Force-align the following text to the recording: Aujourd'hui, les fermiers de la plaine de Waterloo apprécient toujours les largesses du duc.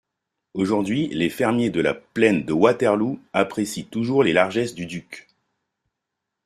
Aujourd'hui, 0.55 1.09
les 1.11 1.29
fermiers 1.29 1.69
de 1.69 1.79
la 1.79 1.93
plaine 1.93 2.43
de 2.43 2.53
Waterloo 2.53 3.19
apprécient 3.33 3.85
toujours 3.91 4.23
les 4.23 4.33
largesses 4.33 4.73
du 4.73 4.87
duc. 4.87 5.27